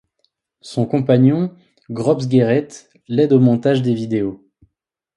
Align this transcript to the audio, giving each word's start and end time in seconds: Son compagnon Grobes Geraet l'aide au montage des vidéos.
Son 0.61 0.87
compagnon 0.87 1.55
Grobes 1.91 2.27
Geraet 2.27 2.89
l'aide 3.07 3.33
au 3.33 3.39
montage 3.39 3.83
des 3.83 3.93
vidéos. 3.93 4.43